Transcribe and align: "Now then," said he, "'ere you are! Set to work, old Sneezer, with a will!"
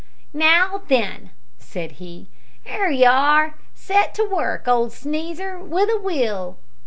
"Now 0.33 0.81
then," 0.87 1.29
said 1.59 2.01
he, 2.01 2.27
"'ere 2.65 2.89
you 2.89 3.05
are! 3.07 3.53
Set 3.75 4.15
to 4.15 4.27
work, 4.27 4.67
old 4.67 4.93
Sneezer, 4.93 5.59
with 5.59 5.89
a 5.95 5.99
will!" 6.01 6.57